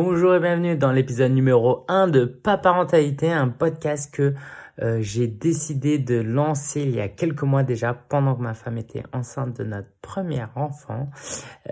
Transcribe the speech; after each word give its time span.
Bonjour 0.00 0.32
et 0.32 0.38
bienvenue 0.38 0.76
dans 0.76 0.92
l'épisode 0.92 1.32
numéro 1.32 1.84
1 1.88 2.06
de 2.06 2.24
Paparentalité, 2.24 3.32
un 3.32 3.48
podcast 3.48 4.14
que 4.14 4.32
euh, 4.80 4.98
j'ai 5.00 5.26
décidé 5.26 5.98
de 5.98 6.20
lancer 6.20 6.82
il 6.82 6.94
y 6.94 7.00
a 7.00 7.08
quelques 7.08 7.42
mois 7.42 7.64
déjà 7.64 7.94
pendant 7.94 8.36
que 8.36 8.40
ma 8.40 8.54
femme 8.54 8.78
était 8.78 9.02
enceinte 9.12 9.56
de 9.56 9.64
notre 9.64 9.88
premier 10.00 10.44
enfant. 10.54 11.10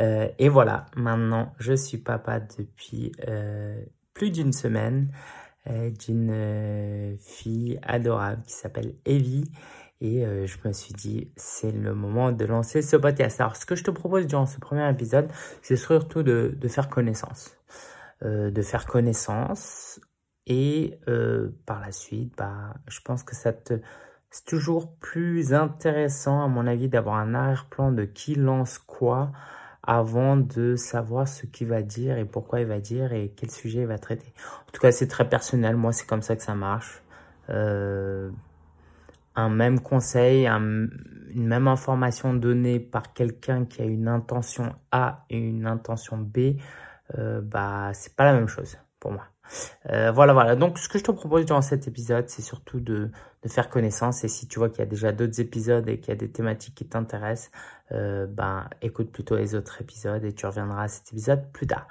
Euh, 0.01 0.27
et 0.41 0.49
voilà, 0.49 0.87
maintenant 0.97 1.53
je 1.61 1.75
suis 1.75 1.99
papa 1.99 2.41
depuis 2.41 3.13
euh, 3.29 3.81
plus 4.13 4.33
d'une 4.33 4.53
semaine 4.53 5.13
d'une 6.01 7.17
fille 7.21 7.79
adorable 7.85 8.43
qui 8.43 8.55
s'appelle 8.55 8.95
Evie. 9.05 9.49
Et 10.01 10.25
je 10.25 10.57
me 10.65 10.73
suis 10.73 10.95
dit, 10.95 11.33
c'est 11.37 11.73
le 11.73 11.93
moment 11.93 12.31
de 12.31 12.45
lancer 12.45 12.83
ce 12.83 12.97
podcast. 12.97 13.41
Alors, 13.41 13.57
ce 13.57 13.67
que 13.67 13.75
je 13.75 13.83
te 13.83 13.91
propose 13.91 14.29
durant 14.29 14.47
ce 14.47 14.61
premier 14.61 14.89
épisode, 14.89 15.29
c'est 15.63 15.75
surtout 15.75 16.23
de 16.23 16.69
faire 16.69 16.89
connaissance. 16.89 17.57
Euh, 18.25 18.51
de 18.51 18.63
faire 18.63 18.87
connaissance 18.87 20.01
et 20.47 20.99
euh, 21.07 21.51
par 21.67 21.81
la 21.81 21.93
suite, 21.93 22.33
bah, 22.39 22.73
je 22.89 23.01
pense 23.03 23.23
que 23.23 23.37
ça 23.37 23.53
te 23.53 23.75
c'est 24.31 24.47
toujours 24.47 24.91
plus 24.97 25.53
intéressant 25.53 26.43
à 26.43 26.49
mon 26.49 26.67
avis 26.67 26.89
d'avoir 26.89 27.17
un 27.17 27.35
arrière-plan 27.35 27.93
de 27.93 28.05
qui 28.05 28.35
lance 28.35 28.79
quoi 28.79 29.33
avant 29.83 30.39
de 30.39 30.77
savoir 30.77 31.29
ce 31.29 31.45
qu'il 31.45 31.69
va 31.69 31.83
dire 31.83 32.17
et 32.17 32.25
pourquoi 32.25 32.61
il 32.61 32.67
va 32.67 32.81
dire 32.81 33.13
et 33.13 33.35
quel 33.37 33.51
sujet 33.51 33.81
il 33.81 33.87
va 33.87 33.99
traiter. 33.99 34.33
En 34.67 34.73
tout 34.73 34.81
cas, 34.81 34.93
c'est 34.93 35.09
très 35.09 35.29
personnel. 35.29 35.77
Moi, 35.77 35.93
c'est 35.93 36.07
comme 36.07 36.23
ça 36.23 36.37
que 36.37 36.43
ça 36.43 36.55
marche. 36.55 37.03
Euh, 37.51 38.31
un 39.35 39.51
même 39.51 39.79
conseil, 39.81 40.47
une 40.47 40.89
même 41.35 41.69
information 41.69 42.33
donnée 42.33 42.81
par 42.81 43.13
quelqu'un 43.13 43.67
qui 43.67 43.83
a 43.83 43.85
une 43.85 44.09
intention 44.09 44.75
A 44.91 45.27
et 45.29 45.37
une 45.37 45.67
intention 45.67 46.17
B 46.17 46.57
euh, 47.19 47.41
bah 47.41 47.91
c'est 47.95 48.15
pas 48.17 48.25
la 48.25 48.33
même 48.33 48.49
chose 48.49 48.79
pour 49.01 49.13
moi. 49.13 49.25
Euh, 49.91 50.11
voilà, 50.11 50.33
voilà. 50.33 50.57
Donc, 50.57 50.79
ce 50.79 50.89
que 50.89 50.99
je 50.99 51.05
te 51.05 51.11
propose 51.11 51.47
dans 51.47 51.63
cet 51.63 51.87
épisode, 51.87 52.29
c'est 52.29 52.43
surtout 52.43 52.81
de, 52.81 53.11
de, 53.43 53.49
faire 53.49 53.69
connaissance. 53.69 54.25
Et 54.25 54.29
si 54.29 54.49
tu 54.49 54.59
vois 54.59 54.69
qu'il 54.69 54.81
y 54.81 54.83
a 54.83 54.87
déjà 54.87 55.13
d'autres 55.13 55.41
épisodes 55.41 55.89
et 55.89 55.99
qu'il 55.99 56.09
y 56.09 56.13
a 56.13 56.17
des 56.17 56.31
thématiques 56.31 56.75
qui 56.75 56.87
t'intéressent, 56.87 57.51
euh, 57.93 58.27
ben, 58.27 58.69
écoute 58.83 59.13
plutôt 59.13 59.37
les 59.37 59.55
autres 59.55 59.81
épisodes 59.81 60.25
et 60.25 60.33
tu 60.33 60.47
reviendras 60.47 60.85
à 60.85 60.89
cet 60.89 61.13
épisode 61.13 61.51
plus 61.53 61.67
tard. 61.67 61.87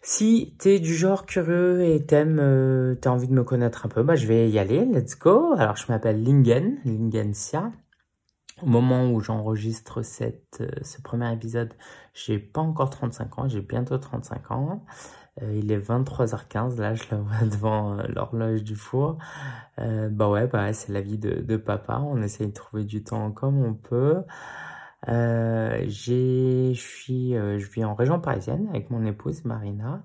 Si 0.00 0.54
tu 0.60 0.68
es 0.68 0.78
du 0.78 0.94
genre 0.94 1.26
curieux 1.26 1.82
et 1.82 2.04
t'aimes, 2.06 2.38
euh, 2.40 2.94
t'as 2.94 3.10
envie 3.10 3.26
de 3.26 3.32
me 3.32 3.42
connaître 3.42 3.84
un 3.84 3.88
peu, 3.88 4.02
bah, 4.02 4.14
je 4.14 4.26
vais 4.26 4.48
y 4.48 4.58
aller. 4.58 4.84
Let's 4.84 5.18
go. 5.18 5.54
Alors, 5.58 5.76
je 5.76 5.90
m'appelle 5.90 6.22
Lingen, 6.22 6.78
Lingensia. 6.84 7.72
Au 8.62 8.66
moment 8.66 9.10
où 9.10 9.20
j'enregistre 9.20 10.02
cette, 10.02 10.58
euh, 10.60 10.70
ce 10.82 11.00
premier 11.00 11.32
épisode, 11.32 11.72
j'ai 12.12 12.38
pas 12.38 12.60
encore 12.60 12.90
35 12.90 13.38
ans, 13.38 13.48
j'ai 13.48 13.60
bientôt 13.60 13.98
35 13.98 14.50
ans. 14.50 14.84
Euh, 15.42 15.54
il 15.54 15.70
est 15.70 15.78
23h15, 15.78 16.80
là 16.80 16.94
je 16.94 17.04
le 17.12 17.18
vois 17.18 17.46
devant 17.50 17.98
euh, 17.98 18.02
l'horloge 18.08 18.64
du 18.64 18.74
four. 18.74 19.18
bah 19.76 20.28
ouais, 20.28 20.48
bah 20.48 20.72
c'est 20.72 20.92
la 20.92 21.00
vie 21.00 21.18
de, 21.18 21.40
de, 21.40 21.56
papa, 21.56 22.00
on 22.04 22.20
essaye 22.22 22.48
de 22.48 22.52
trouver 22.52 22.84
du 22.84 23.04
temps 23.04 23.30
comme 23.30 23.62
on 23.62 23.74
peut. 23.74 24.24
je 25.06 26.72
je 26.74 27.72
vis 27.72 27.84
en 27.84 27.94
région 27.94 28.20
parisienne 28.20 28.68
avec 28.70 28.90
mon 28.90 29.04
épouse 29.04 29.44
Marina. 29.44 30.02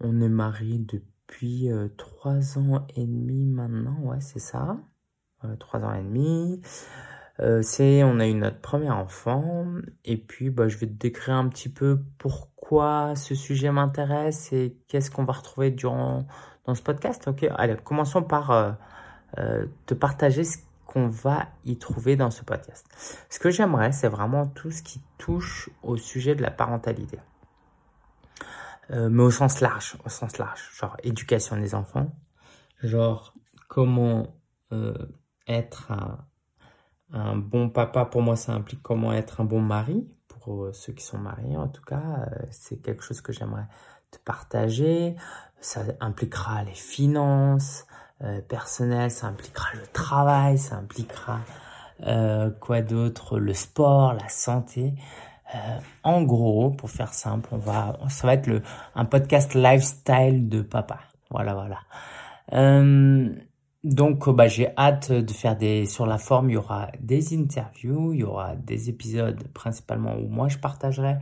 On 0.00 0.20
est 0.20 0.28
mariés 0.28 0.78
depuis 0.78 1.68
3 1.96 2.58
ans 2.58 2.86
et 2.96 3.06
demi 3.06 3.46
maintenant, 3.46 3.98
ouais 4.02 4.20
c'est 4.20 4.40
ça. 4.40 4.76
3 5.60 5.84
ans 5.84 5.94
et 5.94 6.02
demi. 6.02 6.60
Euh, 7.40 7.62
c'est 7.62 8.04
on 8.04 8.20
a 8.20 8.26
eu 8.26 8.34
notre 8.34 8.60
premier 8.60 8.90
enfant 8.90 9.66
et 10.04 10.16
puis 10.16 10.50
bah, 10.50 10.68
je 10.68 10.76
vais 10.76 10.86
te 10.86 10.92
décrire 10.92 11.34
un 11.34 11.48
petit 11.48 11.68
peu 11.68 12.00
pourquoi 12.18 13.16
ce 13.16 13.34
sujet 13.34 13.72
m'intéresse 13.72 14.52
et 14.52 14.76
qu'est-ce 14.86 15.10
qu'on 15.10 15.24
va 15.24 15.32
retrouver 15.32 15.70
durant 15.70 16.26
dans 16.64 16.74
ce 16.74 16.82
podcast. 16.82 17.26
Ok, 17.26 17.44
allez, 17.56 17.76
commençons 17.82 18.22
par 18.22 18.50
euh, 18.52 18.72
euh, 19.38 19.66
te 19.86 19.94
partager 19.94 20.44
ce 20.44 20.58
qu'on 20.86 21.08
va 21.08 21.48
y 21.64 21.76
trouver 21.76 22.14
dans 22.14 22.30
ce 22.30 22.44
podcast. 22.44 22.86
Ce 23.28 23.40
que 23.40 23.50
j'aimerais, 23.50 23.90
c'est 23.90 24.08
vraiment 24.08 24.46
tout 24.46 24.70
ce 24.70 24.82
qui 24.82 25.00
touche 25.18 25.70
au 25.82 25.96
sujet 25.96 26.36
de 26.36 26.42
la 26.42 26.52
parentalité. 26.52 27.18
mais 28.90 29.22
au 29.22 29.30
sens 29.30 29.60
large, 29.60 29.96
au 30.04 30.08
sens 30.08 30.38
large, 30.38 30.70
genre 30.78 30.96
éducation 31.02 31.56
des 31.56 31.74
enfants, 31.74 32.14
genre 32.82 33.34
comment 33.66 34.36
être 35.48 35.90
un 35.90 36.18
un 37.14 37.36
bon 37.36 37.68
papa, 37.68 38.04
pour 38.04 38.22
moi, 38.22 38.36
ça 38.36 38.52
implique 38.52 38.82
comment 38.82 39.12
être 39.12 39.40
un 39.40 39.44
bon 39.44 39.60
mari. 39.60 40.06
Pour 40.28 40.64
euh, 40.64 40.72
ceux 40.72 40.92
qui 40.92 41.04
sont 41.04 41.18
mariés, 41.18 41.56
en 41.56 41.68
tout 41.68 41.82
cas, 41.82 42.02
euh, 42.02 42.46
c'est 42.50 42.82
quelque 42.82 43.02
chose 43.02 43.20
que 43.20 43.32
j'aimerais 43.32 43.66
te 44.10 44.18
partager. 44.18 45.16
Ça 45.60 45.82
impliquera 46.00 46.64
les 46.64 46.74
finances 46.74 47.86
euh, 48.22 48.40
personnelles, 48.42 49.10
ça 49.10 49.28
impliquera 49.28 49.68
le 49.74 49.86
travail, 49.92 50.58
ça 50.58 50.76
impliquera 50.76 51.40
quoi 52.60 52.82
d'autre, 52.82 53.38
le 53.38 53.54
sport, 53.54 54.12
la 54.14 54.28
santé. 54.28 54.94
en 56.02 56.22
gros, 56.22 56.70
pour 56.70 56.90
faire 56.90 57.14
simple, 57.14 57.48
on 57.52 57.56
va, 57.56 57.96
ça 58.08 58.26
va 58.26 58.34
être 58.34 58.48
le, 58.48 58.62
un 58.94 59.04
podcast 59.04 59.54
lifestyle 59.54 60.48
de 60.48 60.60
papa. 60.60 60.98
Voilà, 61.30 61.54
voilà. 61.54 61.78
Donc, 63.84 64.28
euh, 64.28 64.32
bah, 64.32 64.48
j'ai 64.48 64.68
hâte 64.78 65.12
de 65.12 65.32
faire 65.32 65.56
des, 65.56 65.84
sur 65.84 66.06
la 66.06 66.16
forme, 66.16 66.48
il 66.48 66.54
y 66.54 66.56
aura 66.56 66.90
des 67.00 67.36
interviews, 67.36 68.14
il 68.14 68.20
y 68.20 68.24
aura 68.24 68.56
des 68.56 68.88
épisodes 68.88 69.46
principalement 69.52 70.16
où 70.16 70.26
moi 70.26 70.48
je 70.48 70.58
partagerai 70.58 71.18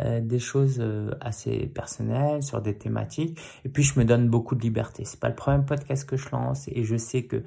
euh, 0.00 0.20
des 0.20 0.38
choses 0.38 0.78
euh, 0.80 1.10
assez 1.20 1.66
personnelles 1.66 2.42
sur 2.42 2.62
des 2.62 2.76
thématiques. 2.78 3.38
Et 3.66 3.68
puis, 3.68 3.82
je 3.82 3.98
me 3.98 4.04
donne 4.06 4.30
beaucoup 4.30 4.54
de 4.54 4.62
liberté. 4.62 5.04
C'est 5.04 5.20
pas 5.20 5.28
le 5.28 5.34
premier 5.34 5.64
podcast 5.64 6.08
que 6.08 6.16
je 6.16 6.30
lance 6.30 6.68
et 6.68 6.84
je 6.84 6.96
sais 6.96 7.24
que 7.26 7.44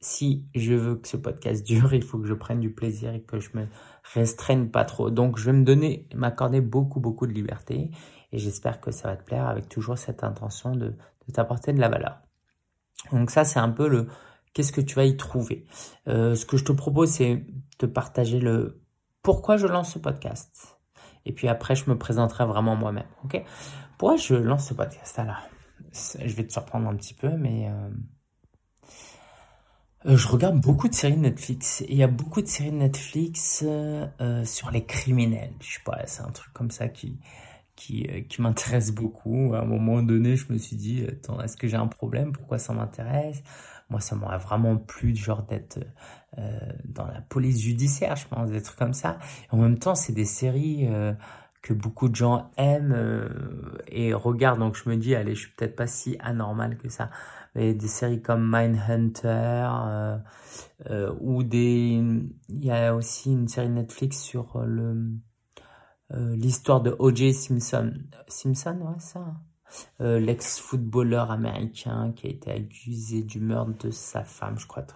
si 0.00 0.46
je 0.54 0.72
veux 0.74 0.96
que 0.96 1.08
ce 1.08 1.18
podcast 1.18 1.66
dure, 1.66 1.92
il 1.92 2.02
faut 2.02 2.18
que 2.18 2.26
je 2.26 2.34
prenne 2.34 2.60
du 2.60 2.72
plaisir 2.72 3.12
et 3.12 3.20
que 3.20 3.40
je 3.40 3.50
me 3.54 3.66
restreigne 4.14 4.68
pas 4.68 4.84
trop. 4.84 5.10
Donc, 5.10 5.38
je 5.38 5.46
vais 5.46 5.56
me 5.56 5.64
donner, 5.64 6.08
m'accorder 6.14 6.62
beaucoup, 6.62 7.00
beaucoup 7.00 7.26
de 7.26 7.32
liberté 7.32 7.90
et 8.32 8.38
j'espère 8.38 8.80
que 8.80 8.90
ça 8.90 9.08
va 9.08 9.16
te 9.16 9.24
plaire 9.24 9.48
avec 9.48 9.68
toujours 9.68 9.98
cette 9.98 10.24
intention 10.24 10.74
de, 10.74 10.94
de 11.26 11.32
t'apporter 11.32 11.74
de 11.74 11.80
la 11.80 11.88
valeur. 11.90 12.27
Donc 13.12 13.30
ça, 13.30 13.44
c'est 13.44 13.58
un 13.58 13.70
peu 13.70 13.88
le 13.88 14.08
qu'est-ce 14.52 14.72
que 14.72 14.80
tu 14.80 14.94
vas 14.94 15.04
y 15.04 15.16
trouver. 15.16 15.66
Euh, 16.08 16.34
ce 16.34 16.44
que 16.46 16.56
je 16.56 16.64
te 16.64 16.72
propose, 16.72 17.10
c'est 17.10 17.44
de 17.78 17.86
partager 17.86 18.40
le 18.40 18.82
pourquoi 19.22 19.56
je 19.56 19.66
lance 19.66 19.92
ce 19.92 19.98
podcast? 19.98 20.78
Et 21.26 21.32
puis 21.32 21.48
après, 21.48 21.74
je 21.74 21.88
me 21.90 21.98
présenterai 21.98 22.46
vraiment 22.46 22.76
moi-même. 22.76 23.06
Ok? 23.24 23.42
Pourquoi 23.98 24.16
je 24.16 24.34
lance 24.34 24.68
ce 24.68 24.74
podcast? 24.74 25.18
Alors, 25.18 25.42
je 25.92 26.34
vais 26.34 26.46
te 26.46 26.52
surprendre 26.52 26.88
un 26.88 26.96
petit 26.96 27.14
peu, 27.14 27.30
mais 27.30 27.68
euh, 27.68 27.90
euh, 30.06 30.16
je 30.16 30.28
regarde 30.28 30.60
beaucoup 30.60 30.88
de 30.88 30.94
séries 30.94 31.16
Netflix. 31.16 31.82
Et 31.82 31.92
il 31.92 31.98
y 31.98 32.02
a 32.02 32.08
beaucoup 32.08 32.40
de 32.40 32.46
séries 32.46 32.72
Netflix 32.72 33.64
sur 34.44 34.70
les 34.70 34.84
criminels. 34.86 35.54
Je 35.60 35.74
sais 35.74 35.82
pas, 35.84 36.06
c'est 36.06 36.22
un 36.22 36.30
truc 36.30 36.52
comme 36.52 36.70
ça 36.70 36.88
qui 36.88 37.20
qui, 37.78 38.06
euh, 38.10 38.22
qui 38.22 38.42
m'intéresse 38.42 38.92
beaucoup. 38.92 39.54
À 39.54 39.60
un 39.60 39.64
moment 39.64 40.02
donné, 40.02 40.36
je 40.36 40.52
me 40.52 40.58
suis 40.58 40.76
dit, 40.76 41.04
attends, 41.08 41.40
est-ce 41.40 41.56
que 41.56 41.68
j'ai 41.68 41.76
un 41.76 41.86
problème? 41.86 42.32
Pourquoi 42.32 42.58
ça 42.58 42.72
m'intéresse? 42.74 43.42
Moi, 43.88 44.00
ça 44.00 44.16
m'aurait 44.16 44.38
vraiment 44.38 44.76
plu, 44.76 45.14
genre, 45.14 45.44
d'être 45.44 45.78
euh, 46.38 46.58
dans 46.84 47.06
la 47.06 47.20
police 47.22 47.60
judiciaire, 47.60 48.16
je 48.16 48.26
pense, 48.26 48.50
des 48.50 48.60
trucs 48.62 48.78
comme 48.78 48.92
ça. 48.92 49.18
En 49.50 49.58
même 49.58 49.78
temps, 49.78 49.94
c'est 49.94 50.12
des 50.12 50.24
séries 50.26 50.88
euh, 50.88 51.14
que 51.62 51.72
beaucoup 51.72 52.08
de 52.08 52.16
gens 52.16 52.50
aiment 52.56 52.92
euh, 52.94 53.28
et 53.86 54.12
regardent. 54.12 54.58
Donc, 54.58 54.76
je 54.76 54.88
me 54.90 54.96
dis, 54.96 55.14
allez, 55.14 55.34
je 55.36 55.42
suis 55.42 55.52
peut-être 55.52 55.76
pas 55.76 55.86
si 55.86 56.16
anormal 56.18 56.76
que 56.76 56.88
ça. 56.88 57.10
Mais 57.54 57.74
des 57.74 57.88
séries 57.88 58.20
comme 58.20 58.44
Mindhunter 58.44 59.68
ou 61.20 61.42
des... 61.44 62.02
Il 62.48 62.64
y 62.64 62.70
a 62.70 62.94
aussi 62.94 63.32
une 63.32 63.48
série 63.48 63.70
Netflix 63.70 64.18
sur 64.20 64.62
le 64.64 64.82
euh, 64.82 65.18
l'histoire 66.10 66.80
de 66.80 66.94
O.J. 66.98 67.34
Simpson. 67.34 67.92
Simpson, 68.28 68.78
ouais, 68.80 68.98
ça. 68.98 69.34
Euh, 70.00 70.18
l'ex-footballeur 70.18 71.30
américain 71.30 72.12
qui 72.16 72.26
a 72.26 72.30
été 72.30 72.50
accusé 72.50 73.22
du 73.22 73.38
meurtre 73.38 73.86
de 73.86 73.90
sa 73.90 74.24
femme, 74.24 74.58
je 74.58 74.66
crois. 74.66 74.86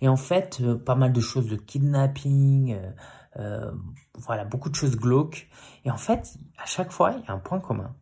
Et 0.00 0.08
en 0.08 0.16
fait, 0.16 0.58
euh, 0.62 0.74
pas 0.76 0.94
mal 0.94 1.12
de 1.12 1.20
choses 1.20 1.48
de 1.48 1.56
kidnapping, 1.56 2.76
voilà, 4.14 4.46
beaucoup 4.46 4.70
de 4.70 4.74
choses 4.74 4.96
glauques. 4.96 5.48
Et 5.84 5.90
en 5.90 5.98
fait, 5.98 6.38
à 6.56 6.64
chaque 6.64 6.90
fois, 6.90 7.12
il 7.12 7.24
y 7.24 7.28
a 7.28 7.34
un 7.34 7.38
point 7.38 7.60
commun. 7.60 7.94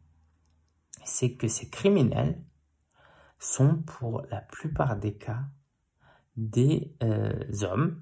C'est 1.04 1.32
que 1.32 1.48
ces 1.48 1.68
criminels 1.68 2.40
sont 3.40 3.82
pour 3.82 4.22
la 4.30 4.40
plupart 4.40 4.96
des 4.96 5.14
cas 5.14 5.40
des 6.36 6.96
hommes 7.62 8.00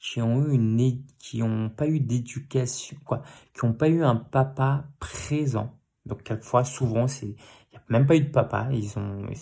qui 0.00 0.20
ont 0.22 0.42
eu 0.42 0.54
une 0.54 1.04
qui 1.18 1.42
ont 1.42 1.68
pas 1.68 1.86
eu 1.86 2.00
d'éducation 2.00 2.96
quoi 3.04 3.22
qui 3.54 3.64
ont 3.64 3.74
pas 3.74 3.88
eu 3.88 4.02
un 4.02 4.16
papa 4.16 4.84
présent. 4.98 5.76
Donc 6.06 6.22
quelquefois 6.22 6.64
souvent 6.64 7.06
c'est 7.06 7.36
il 7.72 7.74
y 7.74 7.76
a 7.76 7.82
même 7.88 8.06
pas 8.06 8.16
eu 8.16 8.22
de 8.22 8.30
papa. 8.30 8.68
Ils 8.72 8.98
ont 8.98 9.26
ils 9.28 9.36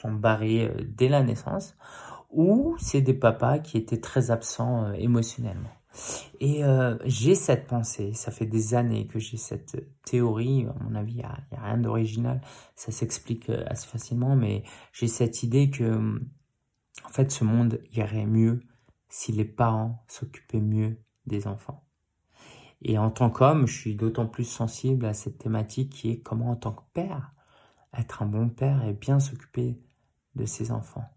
sont 0.00 0.12
barrés 0.12 0.68
euh, 0.68 0.84
dès 0.86 1.08
la 1.08 1.22
naissance. 1.22 1.74
Ou 2.30 2.76
c'est 2.78 3.00
des 3.00 3.14
papas 3.14 3.58
qui 3.60 3.76
étaient 3.78 4.00
très 4.00 4.30
absents 4.30 4.84
euh, 4.84 4.92
émotionnellement. 4.92 5.70
Et 6.40 6.62
euh, 6.62 6.98
j'ai 7.06 7.34
cette 7.34 7.66
pensée, 7.66 8.12
ça 8.12 8.30
fait 8.30 8.44
des 8.44 8.74
années 8.74 9.06
que 9.06 9.18
j'ai 9.18 9.38
cette 9.38 9.82
théorie, 10.04 10.66
à 10.66 10.82
mon 10.82 10.94
avis, 10.94 11.12
il 11.12 11.16
n'y 11.16 11.22
a, 11.22 11.38
a, 11.52 11.64
rien 11.64 11.78
d'original, 11.78 12.42
ça 12.74 12.92
s'explique 12.92 13.48
assez 13.48 13.86
facilement, 13.86 14.36
mais 14.36 14.62
j'ai 14.92 15.08
cette 15.08 15.42
idée 15.42 15.70
que, 15.70 16.20
en 17.02 17.08
fait, 17.08 17.30
ce 17.30 17.44
monde 17.44 17.80
irait 17.92 18.26
mieux 18.26 18.60
si 19.08 19.32
les 19.32 19.44
parents 19.44 20.04
s'occupaient 20.08 20.60
mieux 20.60 20.98
des 21.26 21.46
enfants. 21.46 21.84
Et 22.82 22.98
en 22.98 23.10
tant 23.10 23.30
qu'homme, 23.30 23.66
je 23.66 23.78
suis 23.78 23.94
d'autant 23.94 24.26
plus 24.26 24.44
sensible 24.44 25.06
à 25.06 25.14
cette 25.14 25.38
thématique 25.38 25.90
qui 25.90 26.10
est 26.10 26.20
comment, 26.20 26.50
en 26.50 26.56
tant 26.56 26.72
que 26.72 26.82
père, 26.92 27.32
être 27.96 28.22
un 28.22 28.26
bon 28.26 28.48
père 28.48 28.84
et 28.84 28.92
bien 28.92 29.18
s'occuper 29.18 29.80
de 30.34 30.44
ses 30.44 30.70
enfants, 30.70 31.08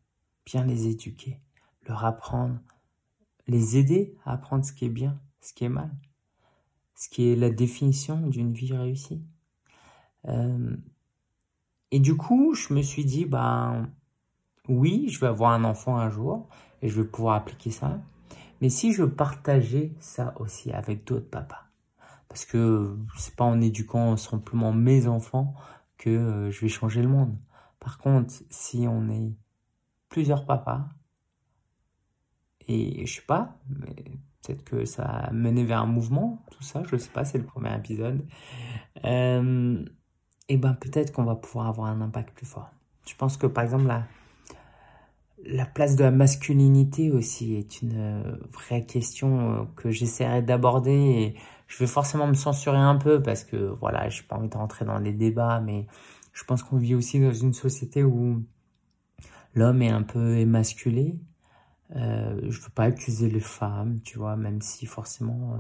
bien 0.46 0.66
les 0.66 0.88
éduquer, 0.88 1.42
leur 1.88 2.06
apprendre 2.06 2.60
les 3.50 3.78
aider 3.78 4.16
à 4.26 4.34
apprendre 4.34 4.64
ce 4.64 4.72
qui 4.72 4.86
est 4.86 4.90
bien, 4.90 5.20
ce 5.42 5.54
qui 5.54 5.66
est 5.66 5.70
mal, 5.70 5.92
ce 6.96 7.10
qui 7.10 7.30
est 7.30 7.36
la 7.36 7.50
définition 7.50 8.28
d'une 8.28 8.54
vie 8.54 8.74
réussie. 8.74 9.24
Euh, 10.26 10.78
et 11.92 12.00
du 12.00 12.16
coup, 12.16 12.54
je 12.54 12.74
me 12.74 12.82
suis 12.82 13.06
dit, 13.06 13.26
ben 13.26 13.90
oui, 14.68 15.10
je 15.10 15.20
vais 15.20 15.28
avoir 15.28 15.52
un 15.52 15.64
enfant 15.64 15.98
un 15.98 16.10
jour 16.10 16.48
et 16.82 16.90
je 16.90 17.02
vais 17.02 17.08
pouvoir 17.08 17.36
appliquer 17.36 17.72
ça. 17.72 18.00
Mais 18.62 18.70
si 18.70 18.94
je 18.94 19.04
partageais 19.04 19.94
ça 20.00 20.34
aussi 20.40 20.72
avec 20.72 21.06
d'autres 21.06 21.30
papas, 21.30 21.66
parce 22.28 22.46
que 22.46 22.98
c'est 23.18 23.36
pas 23.36 23.46
en 23.46 23.60
éduquant 23.62 24.16
simplement 24.18 24.72
mes 24.72 25.08
enfants 25.08 25.54
que 25.98 26.10
euh, 26.10 26.52
je 26.52 26.62
vais 26.62 26.68
changer 26.68 27.02
le 27.02 27.10
monde. 27.10 27.36
Par 27.80 27.98
contre, 27.98 28.34
si 28.50 28.86
on 28.88 29.10
est 29.10 29.34
plusieurs 30.10 30.46
papas, 30.46 30.90
et 32.68 33.06
je 33.06 33.16
sais 33.16 33.26
pas, 33.26 33.58
peut-être 34.42 34.64
que 34.64 34.86
ça 34.86 35.04
a 35.04 35.32
mené 35.32 35.64
vers 35.64 35.80
un 35.82 35.88
mouvement, 35.88 36.44
tout 36.52 36.64
ça, 36.64 36.84
je 36.90 36.98
sais 36.98 37.10
pas, 37.10 37.26
c'est 37.26 37.40
le 37.40 37.46
premier 37.46 37.76
épisode. 37.76 38.26
Euh, 39.06 39.84
et 40.50 40.58
ben 40.58 40.74
peut-être 40.74 41.12
qu'on 41.12 41.24
va 41.24 41.36
pouvoir 41.36 41.68
avoir 41.68 41.88
un 41.88 42.02
impact 42.02 42.36
plus 42.36 42.46
fort. 42.46 42.70
Je 43.08 43.16
pense 43.16 43.38
que 43.38 43.48
par 43.48 43.64
exemple 43.64 43.86
la, 43.86 44.04
la 45.46 45.66
place 45.66 45.96
de 45.96 46.04
la 46.04 46.12
masculinité 46.12 47.12
aussi 47.12 47.56
est 47.56 47.82
une 47.82 47.98
euh, 47.98 48.36
vraie 48.52 48.86
question 48.86 49.40
euh, 49.40 49.64
que 49.76 49.92
j'essaierai 49.92 50.42
d'aborder 50.42 50.92
et 50.92 51.36
je 51.68 51.78
vais 51.78 51.88
forcément 51.88 52.28
me 52.28 52.34
censurer 52.34 52.78
un 52.78 52.96
peu 52.96 53.22
parce 53.22 53.44
que 53.44 53.56
voilà, 53.80 54.10
j'ai 54.10 54.24
pas 54.24 54.38
envie 54.38 54.50
de 54.50 54.58
rentrer 54.58 54.86
dans 54.86 54.98
les 54.98 55.14
débats, 55.14 55.60
mais 55.60 55.88
je 56.34 56.44
pense 56.44 56.64
qu'on 56.64 56.78
vit 56.78 56.96
aussi 56.96 57.20
dans 57.20 57.34
une 57.34 57.54
société 57.54 58.04
où 58.04 58.44
l'homme 59.54 59.82
est 59.82 59.90
un 59.90 60.04
peu 60.04 60.38
émasculé. 60.38 61.20
Euh, 61.96 62.40
je 62.50 62.62
veux 62.62 62.70
pas 62.70 62.84
accuser 62.84 63.30
les 63.30 63.40
femmes, 63.40 64.00
tu 64.04 64.18
vois, 64.18 64.36
même 64.36 64.62
si 64.62 64.86
forcément 64.86 65.54
euh, 65.54 65.58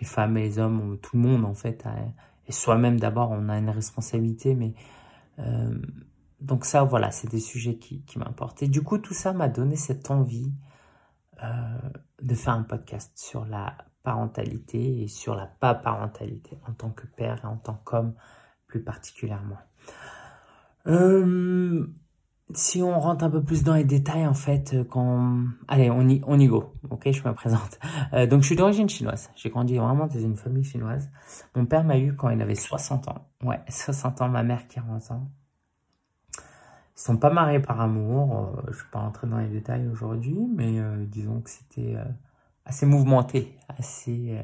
les 0.00 0.06
femmes 0.06 0.36
et 0.36 0.42
les 0.42 0.58
hommes, 0.58 0.98
tout 1.00 1.16
le 1.16 1.22
monde 1.22 1.44
en 1.44 1.54
fait, 1.54 1.84
et 2.46 2.52
soi-même 2.52 2.98
d'abord, 2.98 3.30
on 3.30 3.48
a 3.48 3.58
une 3.58 3.70
responsabilité, 3.70 4.54
mais 4.54 4.74
donc 6.44 6.66
ça, 6.66 6.84
voilà, 6.84 7.10
c'est 7.10 7.30
des 7.30 7.40
sujets 7.40 7.76
qui, 7.76 8.04
m'importent. 8.18 8.62
Et 8.62 8.68
du 8.68 8.82
coup, 8.82 8.98
tout 8.98 9.14
ça 9.14 9.32
m'a 9.32 9.48
donné 9.48 9.76
cette 9.76 10.10
envie 10.10 10.52
euh, 11.42 11.78
de 12.22 12.34
faire 12.34 12.52
un 12.52 12.62
podcast 12.62 13.12
sur 13.16 13.46
la 13.46 13.78
parentalité 14.02 15.02
et 15.02 15.08
sur 15.08 15.34
la 15.34 15.46
pas 15.46 15.74
parentalité 15.74 16.58
en 16.68 16.72
tant 16.74 16.90
que 16.90 17.06
père 17.06 17.40
et 17.42 17.46
en 17.46 17.56
tant 17.56 17.80
qu'homme 17.84 18.12
plus 18.66 18.82
particulièrement. 18.82 19.56
Euh, 20.86 21.86
si 22.52 22.82
on 22.82 23.00
rentre 23.00 23.24
un 23.24 23.30
peu 23.30 23.42
plus 23.42 23.64
dans 23.64 23.74
les 23.74 23.84
détails, 23.84 24.26
en 24.26 24.34
fait, 24.34 24.76
quand... 24.90 25.44
Allez, 25.66 25.90
on 25.90 26.06
y, 26.06 26.20
on 26.26 26.36
go, 26.44 26.74
ok, 26.90 27.10
je 27.10 27.26
me 27.26 27.32
présente. 27.32 27.78
Euh, 28.12 28.26
donc, 28.26 28.42
je 28.42 28.48
suis 28.48 28.56
d'origine 28.56 28.88
chinoise. 28.88 29.30
J'ai 29.34 29.48
grandi 29.48 29.78
vraiment 29.78 30.06
dans 30.06 30.20
une 30.20 30.36
famille 30.36 30.62
chinoise. 30.62 31.10
Mon 31.56 31.64
père 31.64 31.84
m'a 31.84 31.98
eu 31.98 32.14
quand 32.14 32.28
il 32.28 32.42
avait 32.42 32.54
60 32.54 33.08
ans. 33.08 33.26
Ouais, 33.42 33.60
60 33.70 34.20
ans, 34.20 34.28
ma 34.28 34.42
mère 34.42 34.68
40 34.68 35.10
ans. 35.10 35.30
Sont 36.94 37.16
pas 37.16 37.30
mariés 37.30 37.60
par 37.60 37.80
amour. 37.80 38.54
Euh, 38.58 38.72
je 38.72 38.78
vais 38.78 38.90
pas 38.92 39.00
rentrer 39.00 39.26
dans 39.26 39.38
les 39.38 39.48
détails 39.48 39.88
aujourd'hui, 39.88 40.38
mais 40.54 40.80
disons 41.06 41.40
que 41.40 41.50
c'était 41.50 41.96
assez 42.64 42.86
mouvementé. 42.86 43.58
Assez, 43.68 44.40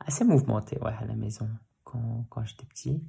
assez 0.00 0.24
mouvementé, 0.24 0.78
ouais, 0.80 0.92
à 1.00 1.04
la 1.06 1.14
maison 1.14 1.48
quand, 1.84 2.26
quand 2.30 2.44
j'étais 2.44 2.66
petit. 2.66 3.02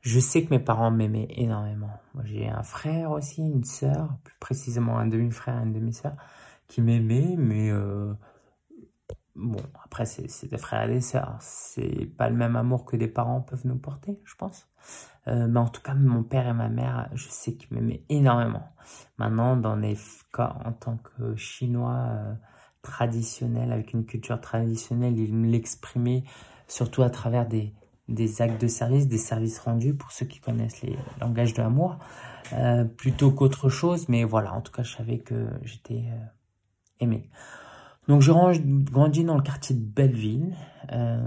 Je 0.00 0.20
sais 0.20 0.44
que 0.44 0.50
mes 0.50 0.60
parents 0.60 0.90
m'aimaient 0.90 1.28
énormément. 1.30 1.90
J'ai 2.24 2.48
un 2.48 2.62
frère 2.62 3.10
aussi, 3.10 3.42
une 3.42 3.64
sœur, 3.64 4.16
plus 4.24 4.36
précisément 4.38 4.98
un 4.98 5.06
demi-frère 5.06 5.62
une 5.62 5.72
demi-sœur, 5.72 6.14
qui 6.68 6.82
m'aimaient, 6.82 7.34
mais 7.36 7.70
euh, 7.70 8.12
bon, 9.38 9.62
après, 9.84 10.04
c'est 10.04 10.48
des 10.48 10.58
frères 10.58 10.88
et 10.88 10.94
des 10.94 11.00
sœurs. 11.00 11.36
C'est 11.40 12.06
pas 12.16 12.28
le 12.28 12.36
même 12.36 12.56
amour 12.56 12.84
que 12.84 12.96
des 12.96 13.08
parents 13.08 13.40
peuvent 13.40 13.66
nous 13.66 13.78
porter, 13.78 14.20
je 14.24 14.34
pense. 14.34 14.68
Euh, 15.28 15.46
mais 15.48 15.60
en 15.60 15.68
tout 15.68 15.82
cas, 15.82 15.94
mon 15.94 16.22
père 16.22 16.46
et 16.46 16.52
ma 16.52 16.68
mère, 16.68 17.08
je 17.14 17.28
sais 17.28 17.54
qu'ils 17.54 17.74
m'aimaient 17.74 18.02
énormément. 18.08 18.72
Maintenant, 19.18 19.56
dans 19.56 19.76
les 19.76 19.96
cas, 20.32 20.56
en 20.64 20.72
tant 20.72 20.96
que 20.96 21.36
chinois 21.36 22.06
euh, 22.10 22.34
traditionnel, 22.82 23.72
avec 23.72 23.92
une 23.92 24.04
culture 24.04 24.40
traditionnelle, 24.40 25.18
ils 25.18 25.34
me 25.34 25.48
l'exprimaient 25.48 26.24
surtout 26.66 27.02
à 27.02 27.10
travers 27.10 27.46
des, 27.46 27.74
des 28.08 28.42
actes 28.42 28.60
de 28.60 28.68
service, 28.68 29.06
des 29.06 29.18
services 29.18 29.58
rendus 29.58 29.94
pour 29.94 30.12
ceux 30.12 30.26
qui 30.26 30.40
connaissent 30.40 30.82
les 30.82 30.96
langages 31.20 31.54
de 31.54 31.62
l'amour, 31.62 31.98
euh, 32.54 32.84
plutôt 32.84 33.30
qu'autre 33.30 33.68
chose. 33.68 34.08
Mais 34.08 34.24
voilà, 34.24 34.52
en 34.52 34.62
tout 34.62 34.72
cas, 34.72 34.82
je 34.82 34.96
savais 34.96 35.18
que 35.18 35.48
j'étais 35.62 36.04
aimé. 37.00 37.28
Donc, 38.08 38.22
je 38.22 38.32
grandis 38.90 39.24
dans 39.24 39.36
le 39.36 39.42
quartier 39.42 39.76
de 39.76 39.84
Belleville, 39.84 40.56
euh, 40.92 41.20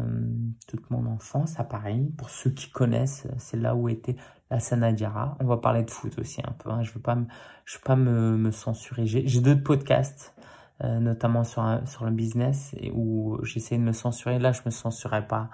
toute 0.68 0.90
mon 0.90 1.06
enfance 1.06 1.60
à 1.60 1.64
Paris. 1.64 2.12
Pour 2.18 2.30
ceux 2.30 2.50
qui 2.50 2.72
connaissent, 2.72 3.28
c'est 3.38 3.58
là 3.58 3.76
où 3.76 3.88
était 3.88 4.16
la 4.50 4.60
Sanadiara. 4.60 5.38
On 5.40 5.46
va 5.46 5.58
parler 5.58 5.84
de 5.84 5.92
foot 5.92 6.18
aussi 6.20 6.42
un 6.44 6.54
peu. 6.54 6.72
Hein. 6.72 6.82
Je 6.82 6.92
veux 6.92 7.00
pas, 7.00 7.18
je 7.66 7.78
veux 7.78 7.84
pas 7.84 7.96
me, 7.96 8.36
me 8.36 8.52
censurer. 8.52 9.06
J'ai 9.06 9.42
d'autres 9.42 9.64
podcasts, 9.64 10.36
euh, 10.84 11.00
notamment 11.00 11.44
sur 11.44 11.64
sur 11.86 12.06
le 12.06 12.12
business, 12.12 12.76
et 12.78 12.92
où 12.92 13.38
j'essaie 13.44 13.78
de 13.78 13.84
me 13.84 13.94
censurer. 13.94 14.40
Là, 14.40 14.52
je 14.52 14.62
me 14.66 14.72
censurerai 14.72 15.28
pas. 15.28 15.50